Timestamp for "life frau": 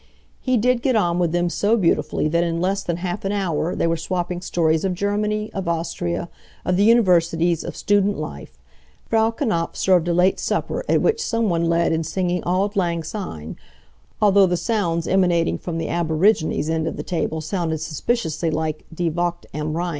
8.17-9.29